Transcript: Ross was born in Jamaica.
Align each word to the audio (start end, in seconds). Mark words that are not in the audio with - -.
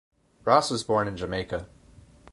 Ross 0.45 0.71
was 0.71 0.83
born 0.83 1.07
in 1.07 1.15
Jamaica. 1.15 1.67